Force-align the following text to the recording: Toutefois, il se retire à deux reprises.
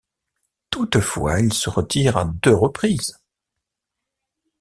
Toutefois, 0.71 1.39
il 1.41 1.53
se 1.53 1.69
retire 1.69 2.17
à 2.17 2.25
deux 2.25 2.55
reprises. 2.55 3.19